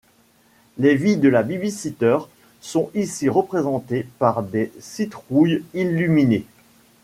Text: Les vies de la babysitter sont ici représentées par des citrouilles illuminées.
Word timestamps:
Les 0.79 0.95
vies 0.95 1.15
de 1.17 1.29
la 1.29 1.43
babysitter 1.43 2.17
sont 2.59 2.89
ici 2.95 3.29
représentées 3.29 4.07
par 4.17 4.41
des 4.41 4.71
citrouilles 4.79 5.63
illuminées. 5.75 6.47